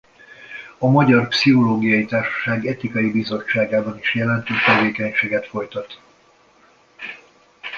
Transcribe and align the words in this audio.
A 0.77 0.89
Magyar 0.91 1.27
Pszichológiai 1.27 2.05
Társaság 2.05 2.65
Etikai 2.65 3.11
Bizottságában 3.11 3.97
is 3.97 4.13
jelentős 4.15 4.63
tevékenységet 4.63 5.47
folytat. 5.47 6.01